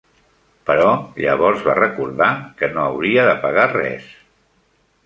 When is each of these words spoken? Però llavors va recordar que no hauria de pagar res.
Però 0.69 0.87
llavors 1.25 1.61
va 1.67 1.75
recordar 1.81 2.31
que 2.63 2.71
no 2.79 2.87
hauria 2.89 3.31
de 3.31 3.39
pagar 3.47 3.71
res. 3.79 4.15